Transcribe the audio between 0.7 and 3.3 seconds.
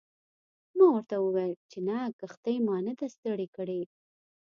ما ورته وویل چې نه کښتۍ ما نه ده